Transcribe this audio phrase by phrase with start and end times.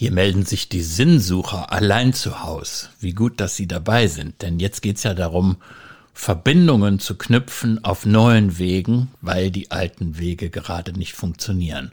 [0.00, 2.90] Hier melden sich die Sinnsucher allein zu Haus.
[3.00, 5.56] Wie gut, dass Sie dabei sind, denn jetzt geht's ja darum,
[6.14, 11.90] Verbindungen zu knüpfen auf neuen Wegen, weil die alten Wege gerade nicht funktionieren.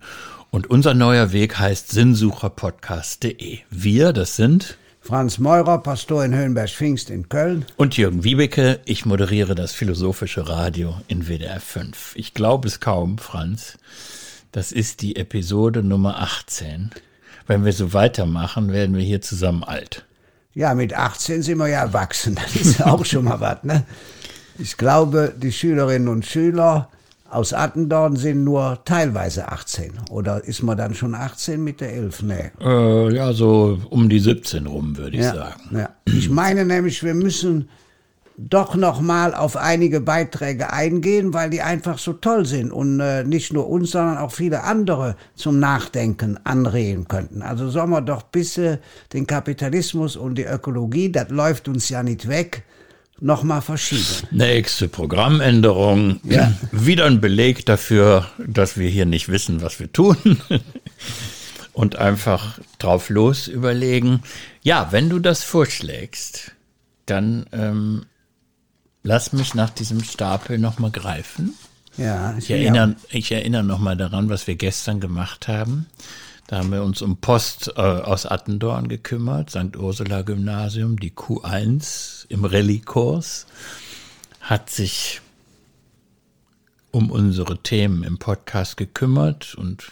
[0.51, 3.57] Und unser neuer Weg heißt sinnsucherpodcast.de.
[3.71, 7.65] Wir, das sind Franz Meurer, Pastor in Höhenberg-Pfingst in Köln.
[7.75, 12.11] Und Jürgen Wiebeke, ich moderiere das philosophische Radio in WDR 5.
[12.17, 13.79] Ich glaube es kaum, Franz.
[14.51, 16.91] Das ist die Episode Nummer 18
[17.47, 20.05] wenn wir so weitermachen, werden wir hier zusammen alt.
[20.53, 22.35] Ja, mit 18 sind wir ja erwachsen.
[22.43, 23.85] Das ist ja auch schon mal was, ne?
[24.57, 26.89] Ich glaube, die Schülerinnen und Schüler
[27.29, 29.91] aus Attendorn sind nur teilweise 18.
[30.09, 32.21] Oder ist man dann schon 18 mit der 11?
[32.21, 32.51] Nee.
[32.61, 35.77] Äh, ja, so um die 17 rum, würde ich ja, sagen.
[35.77, 35.89] Ja.
[36.05, 37.67] Ich meine nämlich, wir müssen
[38.37, 43.23] doch noch mal auf einige Beiträge eingehen, weil die einfach so toll sind und äh,
[43.23, 47.41] nicht nur uns, sondern auch viele andere zum Nachdenken anregen könnten.
[47.41, 48.79] Also sollen wir doch bis äh,
[49.13, 52.63] den Kapitalismus und die Ökologie, das läuft uns ja nicht weg,
[53.21, 54.27] noch mal verschieben.
[54.31, 56.19] Nächste Programmänderung.
[56.23, 56.53] Ja.
[56.71, 60.17] Wieder ein Beleg dafür, dass wir hier nicht wissen, was wir tun.
[61.73, 64.21] und einfach drauf los überlegen.
[64.61, 66.51] Ja, wenn du das vorschlägst,
[67.05, 68.05] dann ähm,
[69.05, 71.53] lass mich nach diesem Stapel nochmal greifen.
[71.95, 75.85] Ja, ich, ich erinnere, ich erinnere nochmal daran, was wir gestern gemacht haben.
[76.47, 79.77] Da haben wir uns um Post äh, aus Attendorn gekümmert, St.
[79.77, 83.47] Ursula Gymnasium, die Q1 im Rallye-Kurs,
[84.41, 85.21] hat sich
[86.91, 89.91] um unsere Themen im Podcast gekümmert und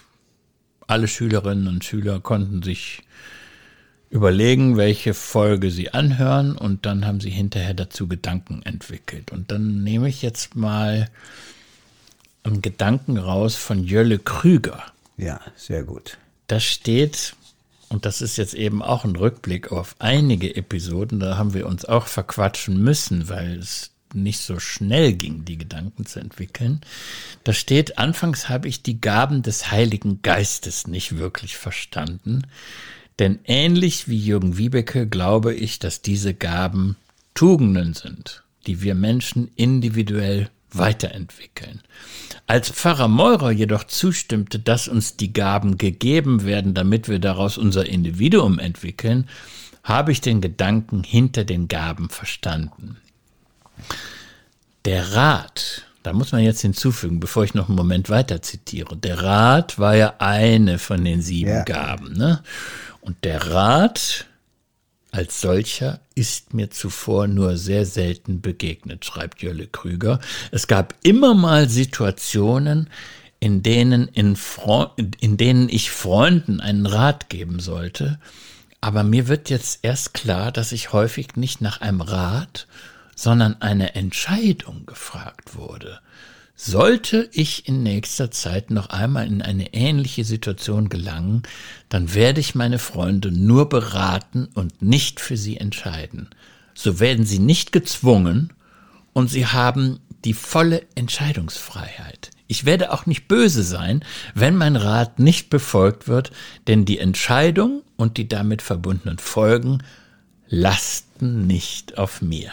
[0.88, 3.04] alle Schülerinnen und Schüler konnten sich
[4.14, 9.32] überlegen, welche Folge sie anhören und dann haben sie hinterher dazu Gedanken entwickelt.
[9.32, 11.10] Und dann nehme ich jetzt mal
[12.44, 14.84] einen Gedanken raus von Jölle Krüger.
[15.18, 16.20] Ja, sehr gut.
[16.46, 17.36] Da steht,
[17.90, 21.84] und das ist jetzt eben auch ein Rückblick auf einige Episoden, da haben wir uns
[21.84, 26.82] auch verquatschen müssen, weil es nicht so schnell ging, die Gedanken zu entwickeln.
[27.44, 32.44] Da steht, anfangs habe ich die Gaben des Heiligen Geistes nicht wirklich verstanden.
[33.20, 36.96] Denn ähnlich wie Jürgen Wiebeke glaube ich, dass diese Gaben
[37.34, 41.82] Tugenden sind, die wir Menschen individuell weiterentwickeln.
[42.48, 47.88] Als Pfarrer Meurer jedoch zustimmte, dass uns die Gaben gegeben werden, damit wir daraus unser
[47.88, 49.30] Individuum entwickeln,
[49.84, 52.98] habe ich den Gedanken hinter den Gaben verstanden.
[54.86, 59.22] Der Rat, da muss man jetzt hinzufügen, bevor ich noch einen Moment weiter zitiere, der
[59.22, 61.64] Rat war ja eine von den sieben ja.
[61.64, 62.14] Gaben.
[62.14, 62.44] Ne?
[63.04, 64.26] Und der Rat
[65.12, 70.20] als solcher ist mir zuvor nur sehr selten begegnet, schreibt Jölle Krüger.
[70.52, 72.90] Es gab immer mal Situationen,
[73.40, 74.38] in denen, in,
[75.20, 78.20] in denen ich Freunden einen Rat geben sollte,
[78.80, 82.68] aber mir wird jetzt erst klar, dass ich häufig nicht nach einem Rat,
[83.16, 86.00] sondern eine Entscheidung gefragt wurde.
[86.56, 91.44] Sollte ich in nächster Zeit noch einmal in eine ähnliche Situation gelangen,
[91.90, 96.30] dann werde ich meine Freunde nur beraten und nicht für sie entscheiden.
[96.76, 98.54] So werden sie nicht gezwungen
[99.14, 102.30] und sie haben die volle Entscheidungsfreiheit.
[102.48, 106.32] Ich werde auch nicht böse sein, wenn mein Rat nicht befolgt wird,
[106.68, 109.80] denn die Entscheidung und die damit verbundenen Folgen
[110.48, 112.52] lasten nicht auf mir.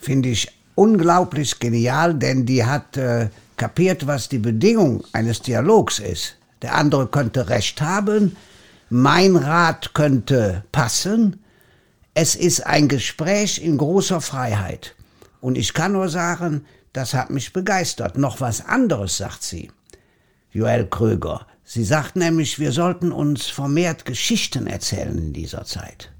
[0.00, 6.36] Finde ich unglaublich genial, denn die hat äh, kapiert, was die Bedingung eines Dialogs ist.
[6.62, 8.36] Der andere könnte recht haben,
[8.88, 11.42] mein Rat könnte passen.
[12.14, 14.94] Es ist ein Gespräch in großer Freiheit.
[15.40, 18.16] Und ich kann nur sagen, das hat mich begeistert.
[18.16, 19.70] Noch was anderes sagt sie.
[20.52, 21.46] Joel Kröger.
[21.64, 26.12] Sie sagt nämlich, wir sollten uns vermehrt Geschichten erzählen in dieser Zeit.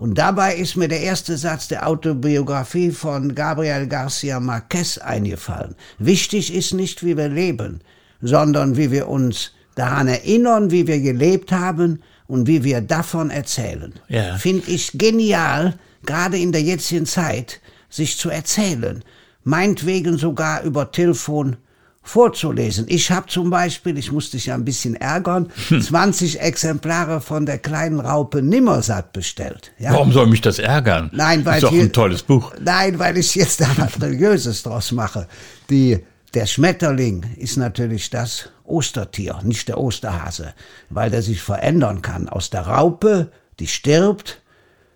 [0.00, 5.74] Und dabei ist mir der erste Satz der Autobiografie von Gabriel Garcia Marquez eingefallen.
[5.98, 7.82] Wichtig ist nicht, wie wir leben,
[8.22, 13.92] sondern wie wir uns daran erinnern, wie wir gelebt haben und wie wir davon erzählen.
[14.08, 14.38] Ja.
[14.38, 15.74] Finde ich genial,
[16.06, 17.60] gerade in der jetzigen Zeit,
[17.90, 19.04] sich zu erzählen.
[19.44, 21.58] Meinetwegen sogar über Telefon
[22.02, 22.86] vorzulesen.
[22.88, 26.40] Ich habe zum Beispiel, ich musste dich ja ein bisschen ärgern, 20 hm.
[26.40, 29.72] Exemplare von der kleinen Raupe Nimmersatt bestellt.
[29.78, 29.92] Ja?
[29.92, 31.10] Warum soll mich das ärgern?
[31.12, 32.52] Nein, weil ist doch hier, ein tolles Buch.
[32.60, 35.28] Nein, weil ich jetzt da was Religiöses draus mache.
[35.68, 35.98] Die,
[36.34, 40.54] der Schmetterling ist natürlich das Ostertier, nicht der Osterhase,
[40.88, 42.28] weil der sich verändern kann.
[42.28, 44.40] Aus der Raupe, die stirbt,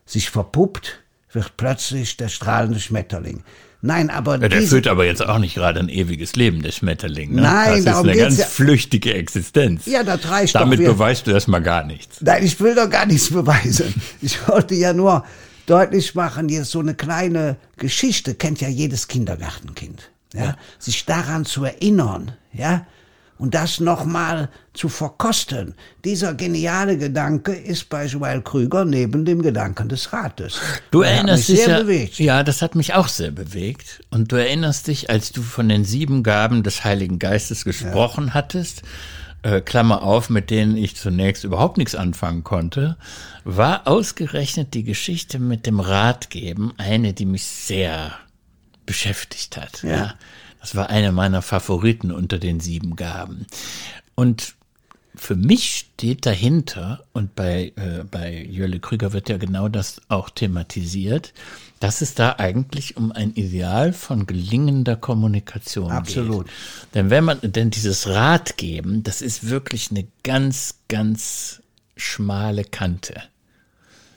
[0.07, 1.01] sich verpuppt,
[1.33, 3.43] wird plötzlich der strahlende Schmetterling.
[3.87, 7.35] Nein, aber ja, der führt aber jetzt auch nicht gerade ein ewiges Leben, der Schmetterling.
[7.35, 7.43] Ne?
[7.43, 8.47] Nein, das ist eine ganz ja.
[8.47, 9.85] flüchtige Existenz.
[9.85, 10.85] Ja, das reicht Damit doch.
[10.85, 12.23] Damit beweist du erstmal gar nichts.
[12.23, 13.93] Nein, ich will doch gar nichts beweisen.
[14.23, 15.23] Ich wollte ja nur
[15.67, 20.11] deutlich machen, jetzt so eine kleine Geschichte kennt ja jedes Kindergartenkind.
[20.33, 20.45] Ja?
[20.45, 20.57] ja.
[20.79, 22.87] Sich daran zu erinnern, ja,
[23.45, 25.75] und das nochmal zu verkosten.
[26.03, 30.63] Dieser geniale Gedanke ist bei Joel Krüger neben dem Gedanken des Rates.
[30.91, 32.19] Du Der erinnerst dich ja, bewegt.
[32.19, 34.01] ja, das hat mich auch sehr bewegt.
[34.09, 38.33] Und du erinnerst dich, als du von den sieben Gaben des Heiligen Geistes gesprochen ja.
[38.33, 38.83] hattest,
[39.43, 42.97] äh, Klammer auf, mit denen ich zunächst überhaupt nichts anfangen konnte,
[43.45, 48.13] war ausgerechnet die Geschichte mit dem Ratgeben eine, die mich sehr
[48.87, 49.83] beschäftigt hat.
[49.83, 49.91] Ja.
[49.91, 50.15] ja.
[50.65, 53.45] Das war eine meiner Favoriten unter den sieben Gaben.
[54.15, 54.55] Und
[55.15, 60.31] für mich steht dahinter, und bei, äh, bei Jölle Krüger wird ja genau das auch
[60.31, 61.35] thematisiert,
[61.81, 66.47] dass es da eigentlich um ein Ideal von gelingender Kommunikation Absolut.
[66.47, 66.55] geht.
[66.95, 71.61] Denn wenn man, denn dieses Ratgeben, das ist wirklich eine ganz, ganz
[71.95, 73.21] schmale Kante.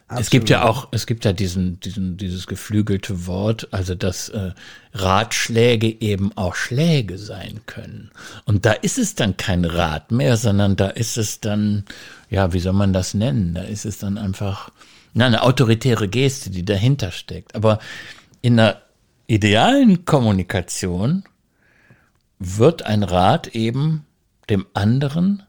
[0.09, 0.23] Absolut.
[0.23, 4.51] Es gibt ja auch, es gibt ja diesen, diesen, dieses geflügelte Wort, also dass äh,
[4.93, 8.11] Ratschläge eben auch Schläge sein können.
[8.45, 11.83] Und da ist es dann kein Rat mehr, sondern da ist es dann,
[12.29, 13.53] ja, wie soll man das nennen?
[13.53, 14.71] Da ist es dann einfach
[15.13, 17.53] na, eine autoritäre Geste, die dahinter steckt.
[17.53, 17.79] Aber
[18.41, 18.81] in einer
[19.27, 21.25] idealen Kommunikation
[22.39, 24.05] wird ein Rat eben
[24.49, 25.43] dem anderen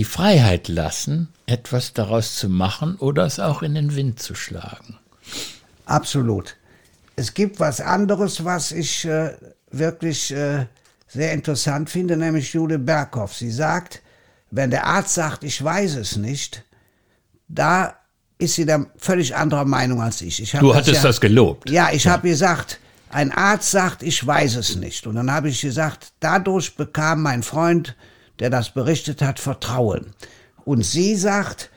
[0.00, 4.96] die Freiheit lassen, etwas daraus zu machen oder es auch in den Wind zu schlagen.
[5.84, 6.56] Absolut.
[7.16, 9.32] Es gibt was anderes, was ich äh,
[9.70, 10.64] wirklich äh,
[11.06, 13.36] sehr interessant finde, nämlich Jule Berghoff.
[13.36, 14.00] Sie sagt,
[14.50, 16.64] wenn der Arzt sagt, ich weiß es nicht,
[17.48, 17.94] da
[18.38, 20.40] ist sie dann völlig anderer Meinung als ich.
[20.42, 21.68] ich du hattest ja, das gelobt.
[21.68, 22.12] Ja, ich ja.
[22.12, 22.80] habe gesagt,
[23.10, 25.06] ein Arzt sagt, ich weiß es nicht.
[25.06, 27.96] Und dann habe ich gesagt, dadurch bekam mein Freund,
[28.40, 30.12] der das berichtet hat, Vertrauen.
[30.64, 31.70] Und sie sagt,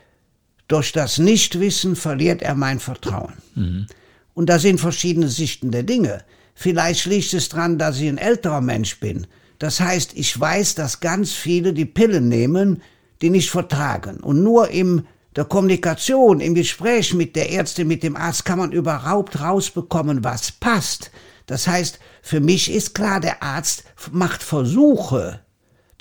[0.68, 3.33] durch das Nichtwissen verliert er mein Vertrauen.
[3.56, 3.88] Mhm.
[4.33, 6.24] Und da sind verschiedene Sichten der Dinge.
[6.56, 9.27] Vielleicht liegt es daran, dass ich ein älterer Mensch bin.
[9.60, 12.81] Das heißt, ich weiß, dass ganz viele die Pillen nehmen,
[13.21, 14.18] die nicht vertragen.
[14.18, 15.06] Und nur in
[15.36, 20.51] der Kommunikation, im Gespräch mit der Ärztin, mit dem Arzt kann man überhaupt rausbekommen, was
[20.51, 21.12] passt.
[21.45, 25.39] Das heißt, für mich ist klar, der Arzt macht Versuche,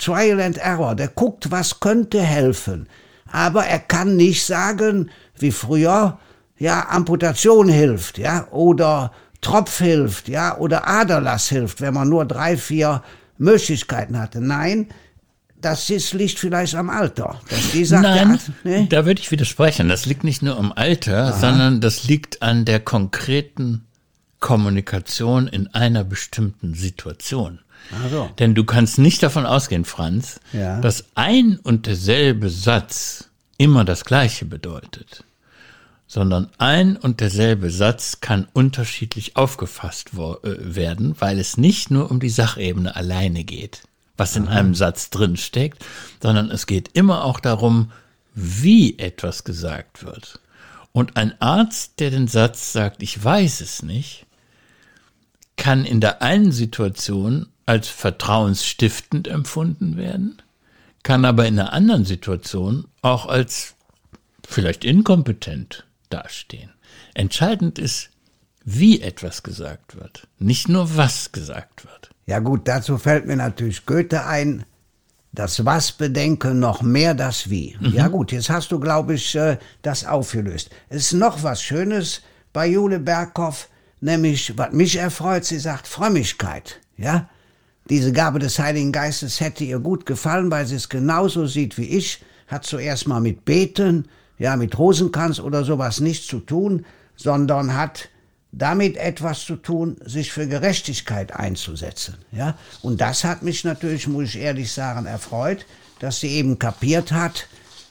[0.03, 2.89] Trial and Error, der guckt, was könnte helfen.
[3.31, 6.19] Aber er kann nicht sagen, wie früher,
[6.59, 12.57] ja, Amputation hilft, ja, oder Tropf hilft, ja, oder Aderlass hilft, wenn man nur drei,
[12.57, 13.03] vier
[13.39, 14.41] Möglichkeiten hatte.
[14.41, 14.89] Nein,
[15.61, 17.41] das ist, liegt vielleicht am Alter.
[17.49, 18.87] Dass die sagt, Nein, Arzt, ne?
[18.89, 19.89] da würde ich widersprechen.
[19.89, 21.33] Das liegt nicht nur am Alter, Aha.
[21.33, 23.85] sondern das liegt an der konkreten
[24.41, 27.61] Kommunikation in einer bestimmten Situation.
[28.11, 28.31] So.
[28.39, 30.81] Denn du kannst nicht davon ausgehen, Franz, ja.
[30.81, 35.25] dass ein und derselbe Satz immer das gleiche bedeutet,
[36.07, 42.21] sondern ein und derselbe Satz kann unterschiedlich aufgefasst äh, werden, weil es nicht nur um
[42.21, 43.83] die Sachebene alleine geht,
[44.17, 44.59] was in Aha.
[44.59, 45.85] einem Satz drin steckt,
[46.23, 47.93] sondern es geht immer auch darum,
[48.35, 50.41] wie etwas gesagt wird.
[50.93, 54.27] Und ein Arzt, der den Satz sagt, ich weiß es nicht,
[55.57, 60.43] kann in der einen Situation als vertrauensstiftend empfunden werden,
[61.03, 63.75] kann aber in einer anderen Situation auch als
[64.47, 66.71] vielleicht inkompetent dastehen.
[67.15, 68.11] Entscheidend ist,
[68.65, 72.11] wie etwas gesagt wird, nicht nur was gesagt wird.
[72.27, 74.65] Ja gut, dazu fällt mir natürlich Goethe ein,
[75.33, 77.77] das Was bedenke noch mehr das Wie.
[77.81, 77.93] Mhm.
[77.93, 80.71] Ja gut, jetzt hast du, glaube ich, äh, das aufgelöst.
[80.91, 82.21] Es ist noch was Schönes
[82.53, 83.69] bei Jule Berghoff,
[84.01, 86.81] nämlich, was mich erfreut, sie sagt Frömmigkeit.
[86.99, 87.29] Ja,
[87.93, 91.85] diese Gabe des Heiligen Geistes hätte ihr gut gefallen, weil sie es genauso sieht wie
[91.85, 94.09] ich, hat zuerst mal mit Beten,
[94.39, 98.09] ja, mit Rosenkranz oder sowas nichts zu tun, sondern hat
[98.51, 102.57] damit etwas zu tun, sich für Gerechtigkeit einzusetzen, ja.
[102.81, 105.67] Und das hat mich natürlich, muss ich ehrlich sagen, erfreut,
[105.99, 107.47] dass sie eben kapiert hat,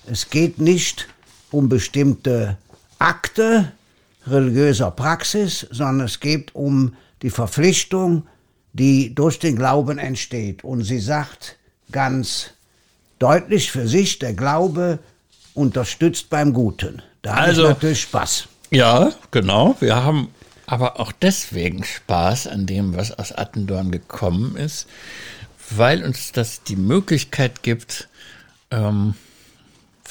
[0.07, 1.09] es geht nicht
[1.51, 2.57] um bestimmte
[2.97, 3.71] Akte
[4.25, 8.23] religiöser Praxis, sondern es geht um die Verpflichtung,
[8.73, 10.63] die durch den Glauben entsteht.
[10.63, 11.57] Und sie sagt
[11.91, 12.51] ganz
[13.19, 14.99] deutlich für sich, der Glaube
[15.53, 17.01] unterstützt beim Guten.
[17.21, 18.47] Da also, hat natürlich Spaß.
[18.71, 19.75] Ja, genau.
[19.79, 20.29] Wir haben
[20.65, 24.87] aber auch deswegen Spaß an dem, was aus Attendorn gekommen ist,
[25.69, 28.07] weil uns das die Möglichkeit gibt,
[28.71, 29.15] ähm,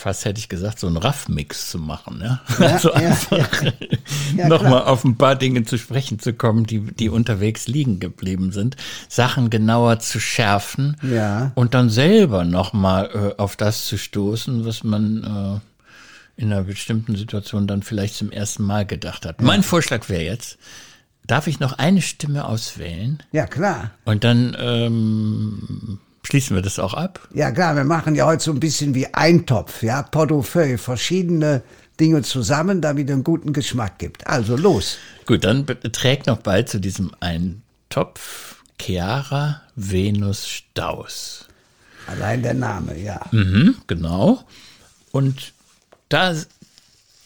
[0.01, 2.21] fast hätte ich gesagt, so einen Raff-Mix zu machen.
[2.23, 2.41] Ja?
[2.59, 3.73] Ja, also einfach ja.
[4.37, 8.53] Ja, nochmal auf ein paar Dinge zu sprechen zu kommen, die, die unterwegs liegen geblieben
[8.53, 8.77] sind,
[9.09, 10.97] Sachen genauer zu schärfen
[11.55, 15.61] und dann selber nochmal äh, auf das zu stoßen, was man
[16.37, 19.43] äh, in einer bestimmten Situation dann vielleicht zum ersten Mal gedacht hat.
[19.43, 20.59] Mein Vorschlag wäre jetzt,
[21.27, 23.91] darf ich noch eine Stimme auswählen Ja, klar.
[24.05, 25.99] und dann ähm,
[26.31, 27.29] schließen wir das auch ab?
[27.35, 31.63] Ja, klar, wir machen ja heute so ein bisschen wie Eintopf, ja, Portefeuille, verschiedene
[31.99, 34.27] Dinge zusammen, damit einen guten Geschmack gibt.
[34.27, 34.97] Also los.
[35.27, 41.47] Gut, dann trägt noch bei zu diesem Eintopf Chiara Venus Staus.
[42.07, 43.21] Allein der Name, ja.
[43.31, 44.45] Mhm, genau.
[45.13, 45.53] Und
[46.09, 46.35] da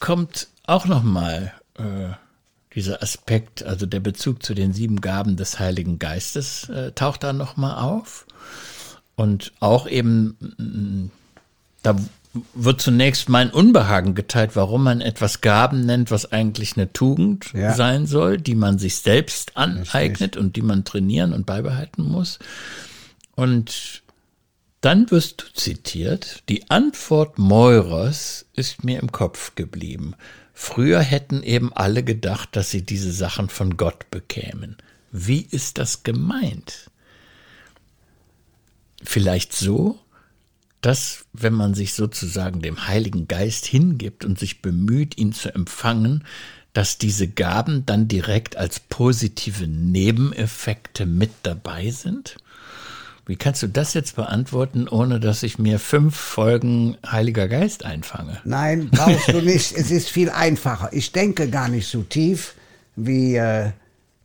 [0.01, 2.15] kommt auch noch mal äh,
[2.75, 7.33] dieser Aspekt, also der Bezug zu den sieben Gaben des Heiligen Geistes äh, taucht da
[7.33, 8.27] noch mal auf.
[9.17, 11.11] Und auch eben,
[11.83, 11.97] da
[12.53, 17.75] wird zunächst mein Unbehagen geteilt, warum man etwas Gaben nennt, was eigentlich eine Tugend Ja.
[17.75, 22.41] sein soll, die man sich selbst aneignet und die man trainieren und beibehalten muss.
[23.37, 24.03] Und
[24.81, 26.43] dann wirst du zitiert.
[26.49, 30.15] Die Antwort Meurers ist mir im Kopf geblieben.
[30.53, 34.77] Früher hätten eben alle gedacht, dass sie diese Sachen von Gott bekämen.
[35.11, 36.91] Wie ist das gemeint?
[39.05, 39.99] Vielleicht so,
[40.81, 46.25] dass, wenn man sich sozusagen dem Heiligen Geist hingibt und sich bemüht, ihn zu empfangen,
[46.75, 52.37] dass diese Gaben dann direkt als positive Nebeneffekte mit dabei sind?
[53.27, 58.39] Wie kannst du das jetzt beantworten, ohne dass ich mir fünf Folgen Heiliger Geist einfange?
[58.45, 59.73] Nein, brauchst du nicht.
[59.73, 60.91] Es ist viel einfacher.
[60.93, 62.55] Ich denke gar nicht so tief
[62.97, 63.71] wie äh,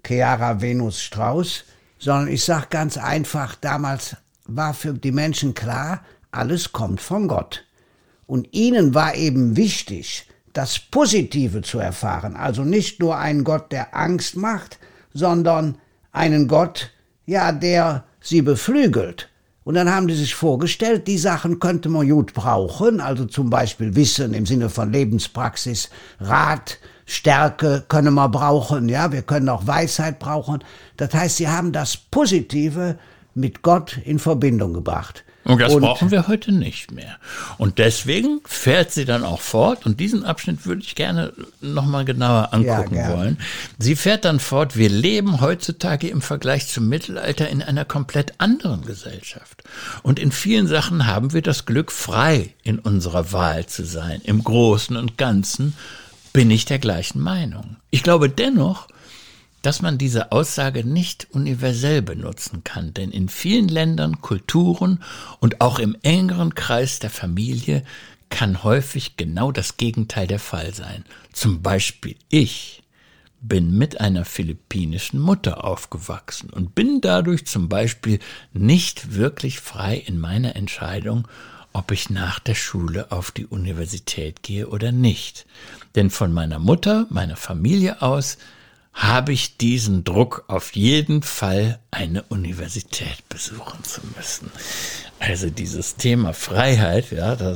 [0.05, 1.63] Chiara Venus Strauß,
[1.97, 4.17] sondern ich sage ganz einfach, damals
[4.55, 7.65] war für die Menschen klar, alles kommt von Gott.
[8.25, 12.35] Und ihnen war eben wichtig, das Positive zu erfahren.
[12.35, 14.79] Also nicht nur einen Gott, der Angst macht,
[15.13, 15.77] sondern
[16.11, 16.91] einen Gott,
[17.25, 19.29] ja, der sie beflügelt.
[19.63, 23.95] Und dann haben die sich vorgestellt, die Sachen könnte man gut brauchen, also zum Beispiel
[23.95, 25.89] Wissen im Sinne von Lebenspraxis,
[26.19, 30.63] Rat, Stärke können wir brauchen, ja, wir können auch Weisheit brauchen.
[30.97, 32.97] Das heißt, sie haben das Positive
[33.39, 35.23] mit Gott in Verbindung gebracht.
[35.45, 37.17] Und das brauchen wir heute nicht mehr.
[37.57, 42.53] Und deswegen fährt sie dann auch fort, und diesen Abschnitt würde ich gerne nochmal genauer
[42.53, 43.17] angucken gerne.
[43.17, 43.37] wollen.
[43.79, 48.85] Sie fährt dann fort, wir leben heutzutage im Vergleich zum Mittelalter in einer komplett anderen
[48.85, 49.63] Gesellschaft.
[50.03, 54.21] Und in vielen Sachen haben wir das Glück, frei in unserer Wahl zu sein.
[54.23, 55.73] Im Großen und Ganzen
[56.31, 57.77] bin ich der gleichen Meinung.
[57.89, 58.87] Ich glaube dennoch,
[59.61, 65.03] dass man diese Aussage nicht universell benutzen kann, denn in vielen Ländern, Kulturen
[65.39, 67.83] und auch im engeren Kreis der Familie
[68.29, 71.03] kann häufig genau das Gegenteil der Fall sein.
[71.33, 72.83] Zum Beispiel ich
[73.41, 78.19] bin mit einer philippinischen Mutter aufgewachsen und bin dadurch zum Beispiel
[78.53, 81.27] nicht wirklich frei in meiner Entscheidung,
[81.71, 85.45] ob ich nach der Schule auf die Universität gehe oder nicht.
[85.95, 88.37] Denn von meiner Mutter, meiner Familie aus,
[88.93, 94.51] habe ich diesen Druck, auf jeden Fall eine Universität besuchen zu müssen.
[95.19, 97.55] Also dieses Thema Freiheit, ja, da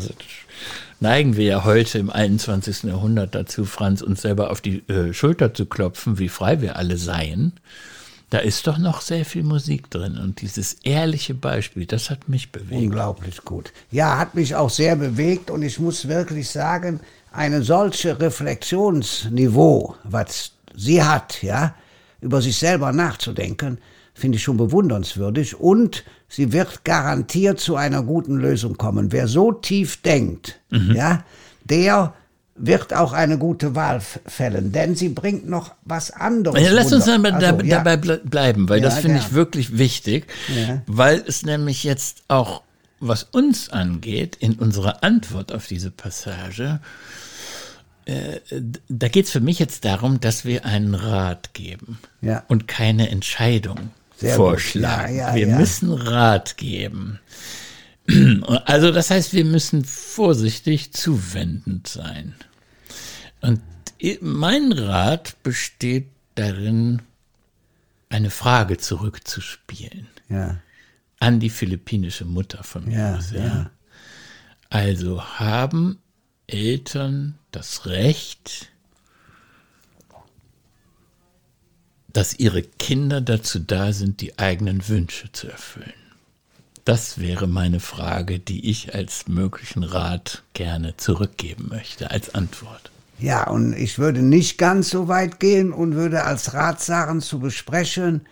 [1.00, 2.84] neigen wir ja heute im 21.
[2.84, 6.98] Jahrhundert dazu, Franz, uns selber auf die äh, Schulter zu klopfen, wie frei wir alle
[6.98, 7.54] seien.
[8.30, 10.18] Da ist doch noch sehr viel Musik drin.
[10.18, 12.82] Und dieses ehrliche Beispiel, das hat mich bewegt.
[12.82, 13.72] Unglaublich gut.
[13.92, 17.00] Ja, hat mich auch sehr bewegt und ich muss wirklich sagen,
[17.32, 21.76] eine solche Reflexionsniveau, was sie hat, ja,
[22.22, 23.78] über sich selber nachzudenken,
[24.14, 29.12] finde ich schon bewundernswürdig und sie wird garantiert zu einer guten Lösung kommen.
[29.12, 31.24] Wer so tief denkt, ja,
[31.64, 32.14] der
[32.56, 36.62] wird auch eine gute Wahl fällen, denn sie bringt noch was anderes.
[36.62, 37.78] Ja, lass uns dabei, Also, dabei, ja.
[37.80, 40.28] dabei ble- bleiben, weil Ja, das finde ich wirklich wichtig,
[40.86, 42.62] weil es nämlich jetzt auch,
[43.00, 46.80] was uns angeht, in unserer Antwort auf diese Passage,
[48.06, 48.40] äh,
[48.90, 52.44] da geht es für mich jetzt darum, dass wir einen Rat geben Ja.
[52.48, 55.16] und keine Entscheidung Sehr vorschlagen.
[55.16, 57.20] Ja, ja, wir müssen Rat geben.
[58.66, 62.36] Also das heißt, wir müssen vorsichtig zuwendend sein.
[63.40, 63.62] Und
[64.20, 67.02] mein Rat besteht darin,
[68.10, 70.08] eine Frage zurückzuspielen
[71.20, 72.98] an die philippinische Mutter von mir.
[74.70, 76.00] Also haben
[76.48, 78.70] Eltern das Recht,
[82.12, 85.94] dass ihre Kinder dazu da sind, die eigenen Wünsche zu erfüllen.
[86.86, 92.92] Das wäre meine Frage, die ich als möglichen Rat gerne zurückgeben möchte, als Antwort.
[93.20, 97.40] Ja, und ich würde nicht ganz so weit gehen und würde als Rat sagen zu
[97.40, 98.26] besprechen,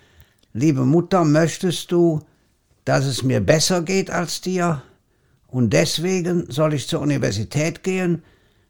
[0.53, 2.22] liebe Mutter, möchtest du,
[2.84, 4.82] dass es mir besser geht als dir?
[5.51, 8.24] Und deswegen soll ich zur Universität gehen?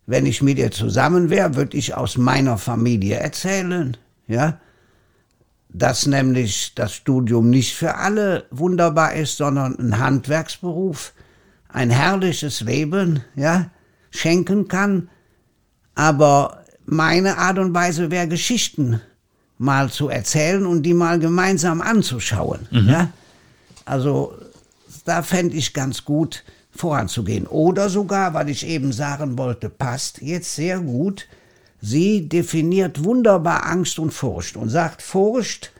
[0.07, 3.95] Wenn ich mit ihr zusammen wäre, würde ich aus meiner Familie erzählen,
[4.27, 4.59] ja?
[5.69, 11.13] Dass nämlich das Studium nicht für alle wunderbar ist, sondern ein Handwerksberuf,
[11.69, 13.69] ein herrliches Leben, ja,
[14.09, 15.07] schenken kann,
[15.93, 18.99] aber meine Art und Weise wäre, Geschichten
[19.59, 22.67] mal zu erzählen und die mal gemeinsam anzuschauen.
[22.71, 22.89] Mhm.
[22.89, 23.09] Ja?
[23.85, 24.33] Also
[25.05, 27.47] da fände ich ganz gut voranzugehen.
[27.47, 31.27] Oder sogar, weil ich eben sagen wollte, passt jetzt sehr gut,
[31.81, 35.71] sie definiert wunderbar Angst und Furcht und sagt, Furcht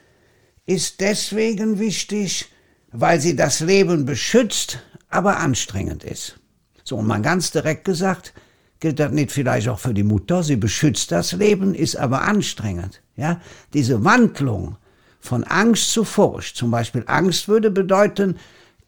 [0.66, 2.52] ist deswegen wichtig,
[2.92, 4.80] weil sie das Leben beschützt,
[5.10, 6.40] aber anstrengend ist.
[6.84, 8.34] So, und mal ganz direkt gesagt,
[8.80, 10.44] gilt das nicht vielleicht auch für die Mutter?
[10.44, 13.02] Sie beschützt das Leben, ist aber anstrengend.
[13.16, 13.40] Ja,
[13.74, 14.78] diese Wandlung
[15.20, 16.58] von Angst zu Furcht.
[16.58, 18.38] Zum Beispiel Angst würde bedeuten,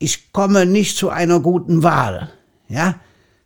[0.03, 2.29] ich komme nicht zu einer guten Wahl.
[2.67, 2.95] Ja,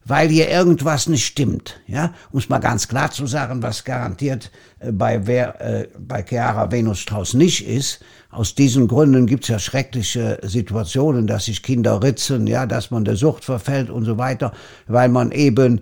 [0.05, 1.81] weil hier irgendwas nicht stimmt.
[1.85, 6.23] Ja, um es mal ganz klar zu sagen, was garantiert äh, bei, wer, äh, bei
[6.23, 8.03] Chiara Venus Strauß nicht ist.
[8.29, 13.05] Aus diesen Gründen gibt es ja schreckliche Situationen, dass sich Kinder ritzen, ja, dass man
[13.05, 14.51] der Sucht verfällt und so weiter,
[14.87, 15.81] weil man eben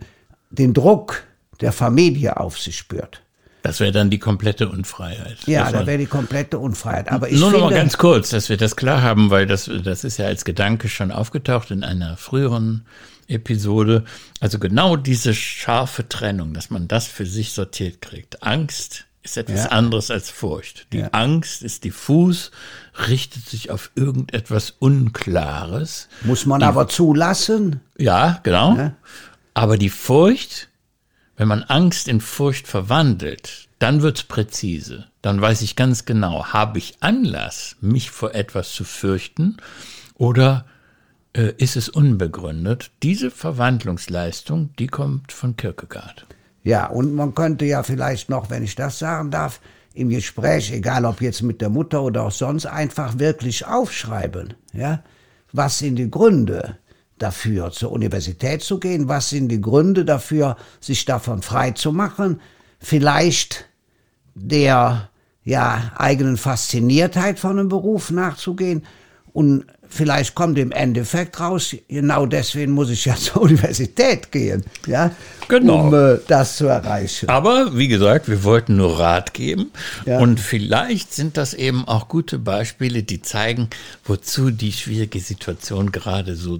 [0.49, 1.23] den Druck
[1.61, 3.24] der Familie auf sich spürt.
[3.65, 5.37] Das wäre dann die komplette Unfreiheit.
[5.47, 7.11] Ja, da wäre die komplette Unfreiheit.
[7.11, 10.03] Aber ich Nur noch mal ganz kurz, dass wir das klar haben, weil das, das
[10.03, 12.85] ist ja als Gedanke schon aufgetaucht in einer früheren
[13.27, 14.03] Episode.
[14.39, 18.43] Also genau diese scharfe Trennung, dass man das für sich sortiert kriegt.
[18.43, 19.71] Angst ist etwas ja.
[19.71, 20.85] anderes als Furcht.
[20.93, 21.07] Die ja.
[21.13, 22.51] Angst ist diffus,
[23.07, 26.07] richtet sich auf irgendetwas Unklares.
[26.21, 27.79] Muss man die, aber zulassen.
[27.97, 28.75] Ja, genau.
[28.75, 28.93] Ja.
[29.55, 30.69] Aber die Furcht,
[31.37, 35.07] wenn man Angst in Furcht verwandelt, dann wird's präzise.
[35.21, 39.57] Dann weiß ich ganz genau, habe ich Anlass, mich vor etwas zu fürchten
[40.15, 40.65] oder
[41.33, 42.91] äh, ist es unbegründet?
[43.03, 46.25] Diese Verwandlungsleistung, die kommt von Kierkegaard.
[46.63, 49.59] Ja, und man könnte ja vielleicht noch, wenn ich das sagen darf,
[49.93, 54.53] im Gespräch, egal ob jetzt mit der Mutter oder auch sonst, einfach wirklich aufschreiben.
[54.73, 55.03] Ja,
[55.51, 56.77] was sind die Gründe?
[57.17, 59.07] Dafür, zur Universität zu gehen?
[59.07, 62.41] Was sind die Gründe dafür, sich davon frei zu machen?
[62.79, 63.65] Vielleicht
[64.35, 65.09] der
[65.43, 68.83] ja, eigenen Fasziniertheit von einem Beruf nachzugehen
[69.31, 75.11] und vielleicht kommt im Endeffekt raus, genau deswegen muss ich ja zur Universität gehen, ja,
[75.47, 75.87] genau.
[75.87, 77.29] um äh, das zu erreichen.
[77.29, 79.71] Aber wie gesagt, wir wollten nur Rat geben
[80.05, 80.19] ja.
[80.19, 83.69] und vielleicht sind das eben auch gute Beispiele, die zeigen,
[84.03, 86.59] wozu die schwierige Situation gerade so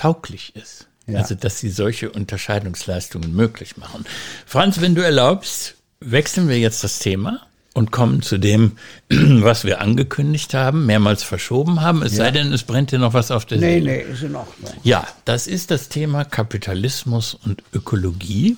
[0.00, 0.86] tauglich ist.
[1.06, 1.18] Ja.
[1.18, 4.06] Also, dass sie solche Unterscheidungsleistungen möglich machen.
[4.46, 7.42] Franz, wenn du erlaubst, wechseln wir jetzt das Thema
[7.74, 8.72] und kommen zu dem,
[9.08, 12.02] was wir angekündigt haben, mehrmals verschoben haben.
[12.02, 12.24] Es ja.
[12.24, 13.90] sei denn, es brennt dir noch was auf der nee, Seele.
[13.90, 14.72] Nee, nee, ist in Ordnung.
[14.84, 18.56] Ja, das ist das Thema Kapitalismus und Ökologie.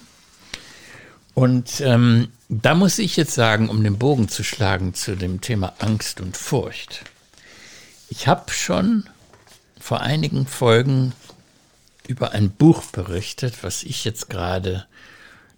[1.35, 5.73] Und ähm, da muss ich jetzt sagen, um den Bogen zu schlagen zu dem Thema
[5.79, 7.05] Angst und Furcht.
[8.11, 9.09] Ich habe schon
[9.81, 11.13] vor einigen Folgen
[12.09, 14.87] über ein Buch berichtet, was ich jetzt gerade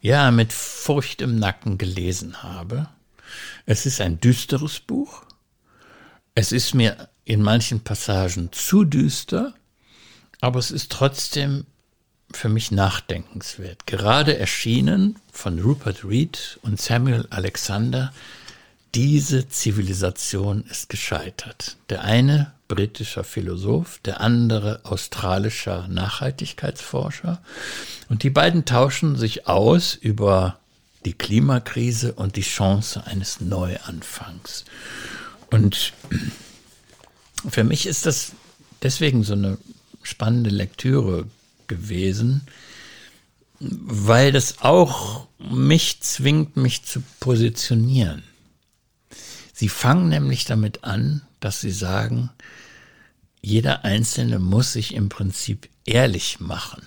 [0.01, 2.89] ja mit Furcht im Nacken gelesen habe.
[3.67, 5.23] Es ist ein düsteres Buch.
[6.35, 9.55] Es ist mir in manchen Passagen zu düster,
[10.41, 11.67] aber es ist trotzdem
[12.33, 13.87] für mich nachdenkenswert.
[13.87, 18.13] Gerade erschienen von Rupert Reed und Samuel Alexander,
[18.95, 21.77] diese Zivilisation ist gescheitert.
[21.89, 27.43] Der eine britischer Philosoph, der andere australischer Nachhaltigkeitsforscher.
[28.09, 30.59] Und die beiden tauschen sich aus über
[31.05, 34.65] die Klimakrise und die Chance eines Neuanfangs.
[35.51, 35.93] Und
[37.49, 38.33] für mich ist das
[38.83, 39.59] deswegen so eine
[40.03, 41.27] spannende Lektüre
[41.67, 42.43] gewesen,
[43.61, 48.23] weil das auch mich zwingt, mich zu positionieren.
[49.53, 52.31] Sie fangen nämlich damit an, dass sie sagen,
[53.43, 56.87] jeder Einzelne muss sich im Prinzip ehrlich machen.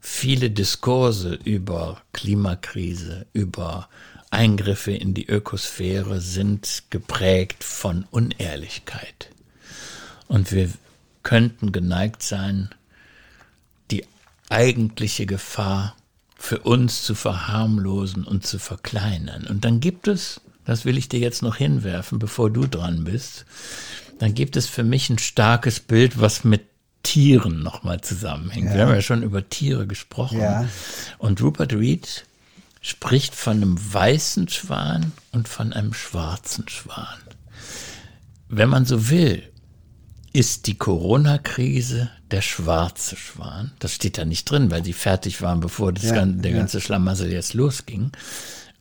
[0.00, 3.90] Viele Diskurse über Klimakrise, über
[4.30, 9.30] Eingriffe in die Ökosphäre sind geprägt von Unehrlichkeit.
[10.26, 10.70] Und wir
[11.22, 12.70] könnten geneigt sein,
[13.90, 14.06] die
[14.48, 15.94] eigentliche Gefahr
[16.38, 19.46] für uns zu verharmlosen und zu verkleinern.
[19.46, 23.46] Und dann gibt es das will ich dir jetzt noch hinwerfen, bevor du dran bist.
[24.18, 26.62] dann gibt es für mich ein starkes Bild, was mit
[27.02, 28.70] Tieren nochmal zusammenhängt.
[28.70, 28.74] Ja.
[28.74, 30.40] Wir haben ja schon über Tiere gesprochen.
[30.40, 30.66] Ja.
[31.18, 32.24] Und Rupert Reed
[32.80, 37.18] spricht von einem weißen Schwan und von einem schwarzen Schwan.
[38.48, 39.42] Wenn man so will,
[40.32, 43.72] ist die Corona-Krise der schwarze Schwan.
[43.78, 47.32] Das steht da nicht drin, weil sie fertig waren, bevor ja, ganze, der ganze Schlamassel
[47.32, 48.12] jetzt losging.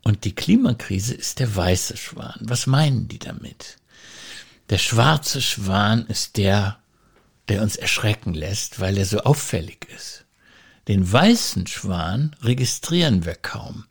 [0.06, 2.38] Und die Klimakrise ist der weiße Schwan.
[2.42, 3.78] Was meinen die damit?
[4.70, 6.78] Der schwarze Schwan ist der,
[7.50, 10.24] der uns erschrecken lässt, weil er so auffällig ist.
[10.88, 13.86] Den weißen Schwan registrieren wir kaum.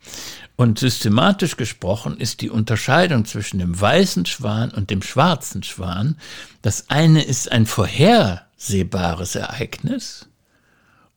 [0.55, 6.17] Und systematisch gesprochen ist die Unterscheidung zwischen dem weißen Schwan und dem schwarzen Schwan,
[6.61, 10.29] das eine ist ein vorhersehbares Ereignis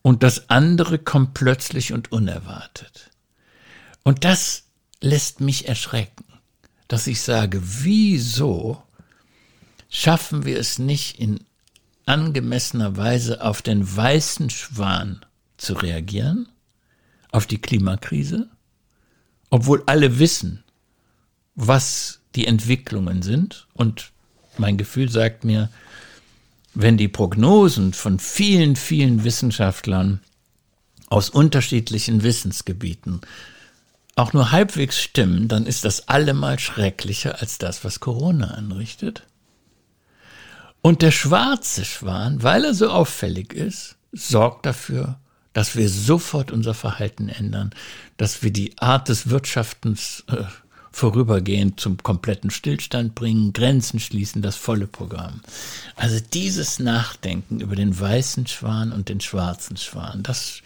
[0.02, 3.11] und das andere kommt plötzlich und unerwartet.
[4.02, 4.64] Und das
[5.00, 6.24] lässt mich erschrecken,
[6.88, 8.82] dass ich sage, wieso
[9.88, 11.40] schaffen wir es nicht in
[12.06, 15.24] angemessener Weise auf den weißen Schwan
[15.56, 16.48] zu reagieren,
[17.30, 18.48] auf die Klimakrise,
[19.50, 20.64] obwohl alle wissen,
[21.54, 23.66] was die Entwicklungen sind.
[23.74, 24.12] Und
[24.56, 25.70] mein Gefühl sagt mir,
[26.74, 30.20] wenn die Prognosen von vielen, vielen Wissenschaftlern
[31.08, 33.20] aus unterschiedlichen Wissensgebieten
[34.18, 39.22] auch nur halbwegs stimmen, dann ist das allemal schrecklicher als das, was Corona anrichtet.
[40.83, 45.18] Und der schwarze Schwan, weil er so auffällig ist, sorgt dafür,
[45.52, 47.70] dass wir sofort unser Verhalten ändern,
[48.16, 50.44] dass wir die Art des Wirtschaftens äh,
[50.90, 55.42] vorübergehend zum kompletten Stillstand bringen, Grenzen schließen, das volle Programm.
[55.96, 60.62] Also dieses Nachdenken über den weißen Schwan und den schwarzen Schwan, das,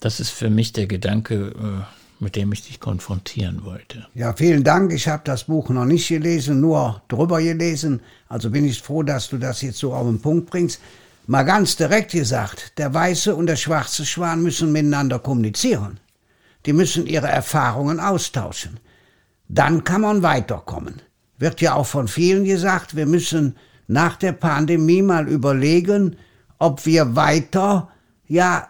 [0.00, 4.06] das ist für mich der Gedanke, äh, mit dem ich dich konfrontieren wollte.
[4.14, 4.92] Ja, vielen Dank.
[4.92, 8.00] Ich habe das Buch noch nicht gelesen, nur drüber gelesen.
[8.28, 10.80] Also bin ich froh, dass du das jetzt so auf den Punkt bringst.
[11.26, 15.98] Mal ganz direkt gesagt, der weiße und der schwarze Schwan müssen miteinander kommunizieren.
[16.66, 18.78] Die müssen ihre Erfahrungen austauschen.
[19.48, 21.02] Dann kann man weiterkommen.
[21.38, 26.16] Wird ja auch von vielen gesagt, wir müssen nach der Pandemie mal überlegen,
[26.58, 27.88] ob wir weiter
[28.26, 28.68] ja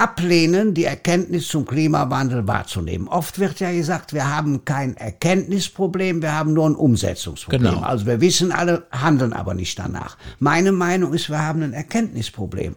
[0.00, 3.06] ablehnen, die Erkenntnis zum Klimawandel wahrzunehmen.
[3.06, 7.74] Oft wird ja gesagt, wir haben kein Erkenntnisproblem, wir haben nur ein Umsetzungsproblem.
[7.74, 7.82] Genau.
[7.82, 10.16] Also wir wissen alle, handeln aber nicht danach.
[10.38, 12.76] Meine Meinung ist, wir haben ein Erkenntnisproblem,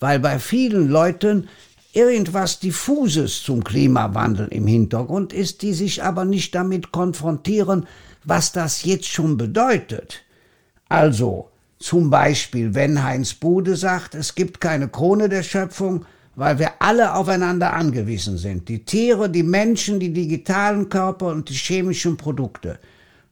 [0.00, 1.48] weil bei vielen Leuten
[1.92, 7.86] irgendwas Diffuses zum Klimawandel im Hintergrund ist, die sich aber nicht damit konfrontieren,
[8.24, 10.24] was das jetzt schon bedeutet.
[10.88, 16.04] Also, zum Beispiel, wenn Heinz Bude sagt, es gibt keine Krone der Schöpfung,
[16.36, 18.68] weil wir alle aufeinander angewiesen sind.
[18.68, 22.78] Die Tiere, die Menschen, die digitalen Körper und die chemischen Produkte.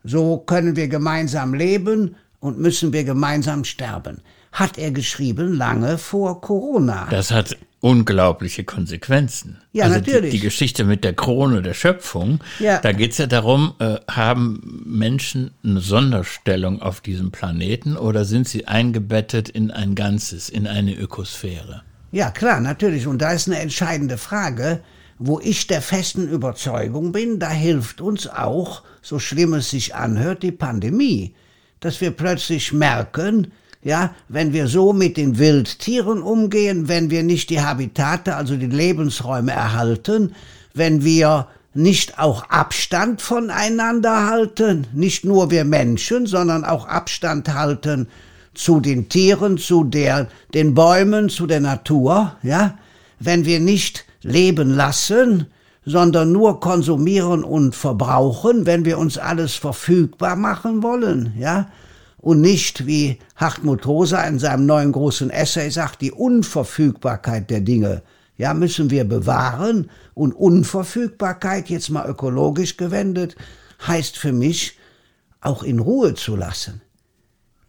[0.05, 4.21] So können wir gemeinsam leben und müssen wir gemeinsam sterben.
[4.53, 7.07] Hat er geschrieben lange vor Corona.
[7.11, 9.59] Das hat unglaubliche Konsequenzen.
[9.73, 10.31] Ja, also natürlich.
[10.31, 12.79] Die, die, Geschichte mit der Krone der Schöpfung, ja.
[12.79, 18.47] da geht es ja darum, äh, haben Menschen eine Sonderstellung auf diesem Planeten oder sind
[18.47, 21.83] sie eingebettet in ein Ganzes, in eine Ökosphäre?
[22.13, 23.07] Ja, klar, natürlich.
[23.07, 24.83] Und da ist eine entscheidende Frage,
[25.19, 30.43] wo ich der festen Überzeugung bin, da hilft uns auch, so schlimm es sich anhört,
[30.43, 31.35] die Pandemie.
[31.81, 33.51] Dass wir plötzlich merken,
[33.83, 38.67] ja, wenn wir so mit den Wildtieren umgehen, wenn wir nicht die Habitate, also die
[38.67, 40.35] Lebensräume erhalten,
[40.75, 48.09] wenn wir nicht auch Abstand voneinander halten, nicht nur wir Menschen, sondern auch Abstand halten
[48.55, 52.79] zu den Tieren, zu der, den Bäumen, zu der Natur, ja,
[53.19, 55.47] wenn wir nicht leben lassen,
[55.85, 61.69] sondern nur konsumieren und verbrauchen, wenn wir uns alles verfügbar machen wollen, ja,
[62.19, 68.03] und nicht, wie Hartmut Rosa in seinem neuen großen Essay sagt, die Unverfügbarkeit der Dinge,
[68.39, 73.35] ja, müssen wir bewahren und Unverfügbarkeit, jetzt mal ökologisch gewendet,
[73.87, 74.79] heißt für mich,
[75.41, 76.81] auch in Ruhe zu lassen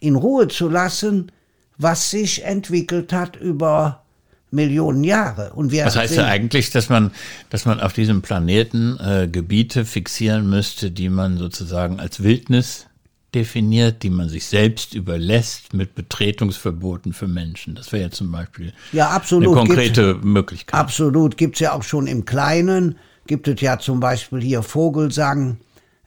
[0.04, 1.32] in Ruhe zu lassen,
[1.78, 4.04] was sich entwickelt hat über
[4.52, 5.54] Millionen Jahre.
[5.54, 7.12] Und wir das heißt ja eigentlich, dass man,
[7.50, 12.88] dass man auf diesem Planeten äh, Gebiete fixieren müsste, die man sozusagen als Wildnis
[13.34, 17.74] definiert, die man sich selbst überlässt mit Betretungsverboten für Menschen.
[17.74, 19.48] Das wäre ja zum Beispiel ja, absolut.
[19.48, 20.80] eine konkrete Möglichkeit.
[20.80, 22.98] Absolut, gibt es ja auch schon im Kleinen.
[23.26, 25.58] Gibt es ja zum Beispiel hier Vogelsang,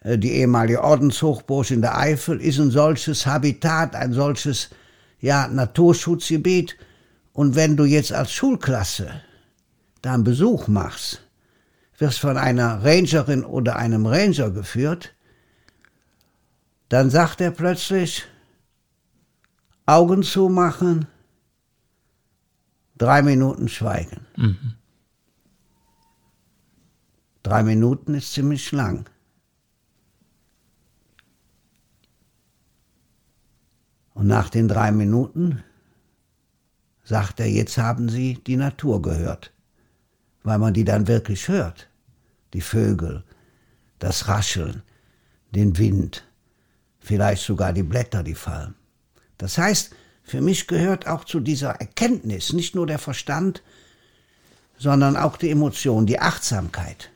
[0.07, 4.71] die ehemalige Ordenshochburg in der Eifel ist ein solches Habitat, ein solches
[5.21, 6.77] ja, Naturschutzgebiet.
[7.33, 9.21] Und wenn du jetzt als Schulklasse
[10.03, 11.23] da einen Besuch machst,
[11.99, 15.13] wirst von einer Rangerin oder einem Ranger geführt,
[16.89, 18.25] dann sagt er plötzlich,
[19.87, 21.09] Augen zumachen,
[22.97, 24.27] drei Minuten schweigen.
[24.37, 24.75] Mhm.
[27.43, 29.09] Drei Minuten ist ziemlich lang.
[34.17, 35.63] Und nach den drei Minuten
[37.05, 39.53] sagt er, jetzt haben Sie die Natur gehört,
[40.43, 41.91] weil man die dann wirklich hört.
[42.55, 43.25] Die Vögel,
[43.99, 44.83] das Rascheln,
[45.55, 46.27] den Wind,
[46.99, 48.75] vielleicht sogar die Blätter, die fallen.
[49.37, 49.91] Das heißt,
[50.23, 53.63] für mich gehört auch zu dieser Erkenntnis nicht nur der Verstand,
[54.79, 57.11] sondern auch die Emotion, die Achtsamkeit.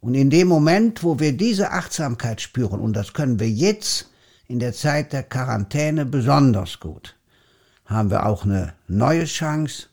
[0.00, 4.08] Und in dem Moment, wo wir diese Achtsamkeit spüren, und das können wir jetzt
[4.48, 7.14] in der Zeit der Quarantäne besonders gut,
[7.86, 9.86] haben wir auch eine neue Chance,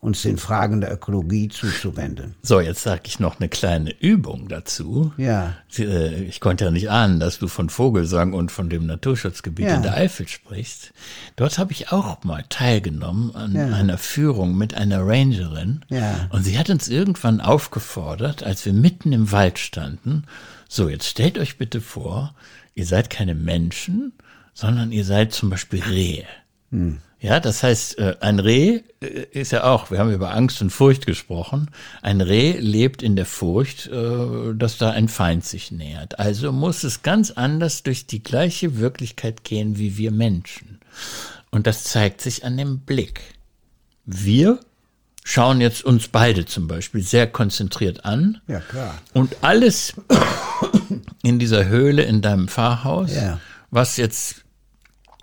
[0.00, 2.36] uns den Fragen der Ökologie zuzuwenden.
[2.42, 5.12] So, jetzt sage ich noch eine kleine Übung dazu.
[5.16, 5.54] Ja.
[5.78, 9.74] Äh, ich konnte ja nicht ahnen, dass du von Vogelsang und von dem Naturschutzgebiet ja.
[9.74, 10.92] in der Eifel sprichst.
[11.34, 13.66] Dort habe ich auch mal teilgenommen an ja.
[13.74, 15.84] einer Führung mit einer Rangerin.
[15.88, 16.28] Ja.
[16.30, 20.24] Und sie hat uns irgendwann aufgefordert, als wir mitten im Wald standen,
[20.68, 22.34] so, jetzt stellt euch bitte vor,
[22.76, 24.12] ihr seid keine Menschen,
[24.54, 26.24] sondern ihr seid zum Beispiel Rehe.
[26.70, 26.98] Hm.
[27.18, 30.70] Ja, das heißt, äh, ein Reh äh, ist ja auch, wir haben über Angst und
[30.70, 31.70] Furcht gesprochen,
[32.02, 36.18] ein Reh lebt in der Furcht, äh, dass da ein Feind sich nähert.
[36.18, 40.78] Also muss es ganz anders durch die gleiche Wirklichkeit gehen wie wir Menschen.
[41.50, 43.22] Und das zeigt sich an dem Blick.
[44.04, 44.60] Wir
[45.28, 48.40] schauen jetzt uns beide zum Beispiel sehr konzentriert an.
[48.46, 48.94] Ja, klar.
[49.12, 49.94] Und alles
[51.24, 53.40] in dieser Höhle in deinem Pfarrhaus, ja.
[53.72, 54.44] was jetzt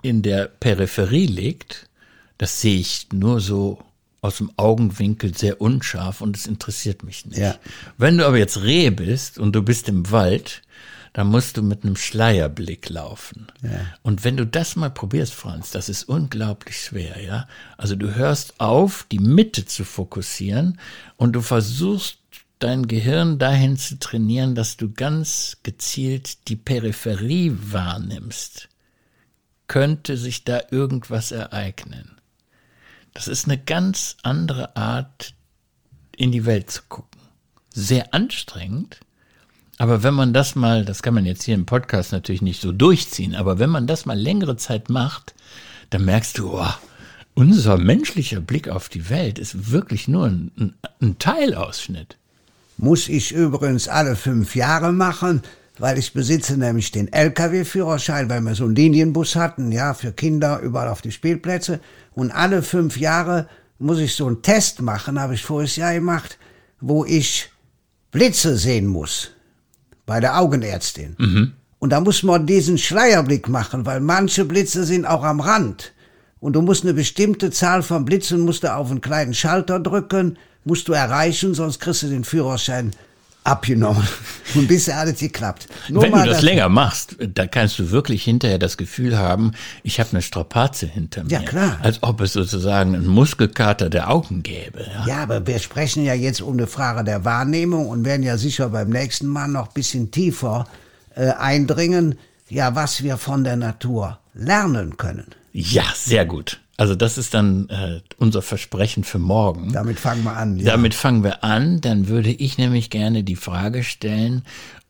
[0.02, 1.88] in der Peripherie liegt,
[2.36, 3.82] das sehe ich nur so
[4.20, 7.38] aus dem Augenwinkel sehr unscharf und es interessiert mich nicht.
[7.38, 7.56] Ja.
[7.96, 10.60] Wenn du aber jetzt Reh bist und du bist im Wald,
[11.14, 13.46] dann musst du mit einem Schleierblick laufen.
[13.62, 13.70] Ja.
[14.02, 17.48] Und wenn du das mal probierst, Franz, das ist unglaublich schwer, ja.
[17.78, 20.78] Also du hörst auf, die Mitte zu fokussieren
[21.16, 22.18] und du versuchst
[22.58, 28.68] dein Gehirn dahin zu trainieren, dass du ganz gezielt die Peripherie wahrnimmst
[29.66, 32.20] könnte sich da irgendwas ereignen.
[33.12, 35.34] Das ist eine ganz andere Art,
[36.16, 37.20] in die Welt zu gucken.
[37.70, 39.00] Sehr anstrengend,
[39.78, 42.72] aber wenn man das mal, das kann man jetzt hier im Podcast natürlich nicht so
[42.72, 45.34] durchziehen, aber wenn man das mal längere Zeit macht,
[45.90, 46.74] dann merkst du, oh,
[47.34, 52.16] unser menschlicher Blick auf die Welt ist wirklich nur ein, ein, ein Teilausschnitt.
[52.76, 55.42] Muss ich übrigens alle fünf Jahre machen,
[55.78, 60.60] weil ich besitze nämlich den Lkw-Führerschein, weil wir so einen Linienbus hatten, ja, für Kinder
[60.60, 61.80] überall auf die Spielplätze.
[62.12, 63.48] Und alle fünf Jahre
[63.80, 66.38] muss ich so einen Test machen, habe ich voriges Jahr gemacht,
[66.80, 67.50] wo ich
[68.12, 69.33] Blitze sehen muss.
[70.06, 71.16] Bei der Augenärztin.
[71.18, 71.52] Mhm.
[71.78, 75.92] Und da muss man diesen Schleierblick machen, weil manche Blitze sind auch am Rand.
[76.40, 80.38] Und du musst eine bestimmte Zahl von Blitzen musst du auf einen kleinen Schalter drücken,
[80.64, 82.92] musst du erreichen, sonst kriegst du den Führerschein
[83.44, 84.06] abgenommen.
[84.54, 85.66] Und bisher alles geklappt.
[85.88, 89.52] Nur Wenn du das länger machst, da kannst du wirklich hinterher das Gefühl haben,
[89.82, 91.30] ich habe eine Strapaze hinter mir.
[91.30, 91.78] Ja, klar.
[91.82, 94.86] Als ob es sozusagen einen Muskelkater der Augen gäbe.
[94.86, 95.06] Ja.
[95.06, 98.70] ja, aber wir sprechen ja jetzt um eine Frage der Wahrnehmung und werden ja sicher
[98.70, 100.66] beim nächsten Mal noch ein bisschen tiefer
[101.14, 105.26] äh, eindringen, ja, was wir von der Natur lernen können.
[105.52, 106.60] Ja, sehr gut.
[106.76, 109.72] Also das ist dann äh, unser Versprechen für morgen.
[109.72, 110.58] Damit fangen wir an.
[110.58, 110.72] Ja.
[110.72, 111.80] Damit fangen wir an.
[111.80, 114.42] Dann würde ich nämlich gerne die Frage stellen,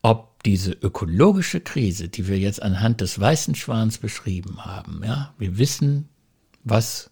[0.02, 5.58] ob diese ökologische Krise, die wir jetzt anhand des weißen Schwans beschrieben haben, ja, wir
[5.58, 6.08] wissen,
[6.62, 7.10] was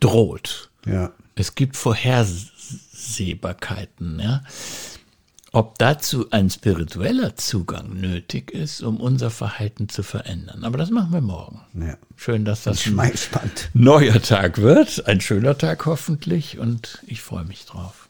[0.00, 0.70] droht.
[0.84, 1.12] Ja.
[1.34, 4.42] Es gibt Vorhersehbarkeiten, ja
[5.56, 10.64] ob dazu ein spiritueller Zugang nötig ist, um unser Verhalten zu verändern.
[10.64, 11.62] Aber das machen wir morgen.
[11.72, 11.96] Ja.
[12.14, 13.00] Schön, dass das ein
[13.72, 15.06] neuer Tag wird.
[15.06, 18.05] Ein schöner Tag hoffentlich und ich freue mich drauf.